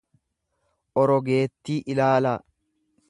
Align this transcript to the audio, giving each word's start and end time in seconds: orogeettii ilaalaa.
orogeettii 1.01 1.77
ilaalaa. 1.97 2.37